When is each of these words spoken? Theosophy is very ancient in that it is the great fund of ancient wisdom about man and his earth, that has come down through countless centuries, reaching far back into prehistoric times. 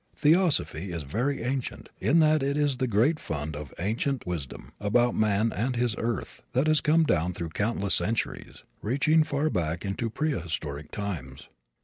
Theosophy 0.15 0.91
is 0.91 1.03
very 1.03 1.43
ancient 1.43 1.89
in 1.99 2.17
that 2.21 2.41
it 2.41 2.57
is 2.57 2.77
the 2.77 2.87
great 2.87 3.19
fund 3.19 3.55
of 3.55 3.71
ancient 3.77 4.25
wisdom 4.25 4.71
about 4.79 5.13
man 5.13 5.53
and 5.55 5.75
his 5.75 5.93
earth, 5.99 6.41
that 6.53 6.65
has 6.65 6.81
come 6.81 7.03
down 7.03 7.33
through 7.35 7.49
countless 7.49 7.93
centuries, 7.93 8.63
reaching 8.81 9.23
far 9.23 9.51
back 9.51 9.85
into 9.85 10.09
prehistoric 10.09 10.89
times. 10.89 11.49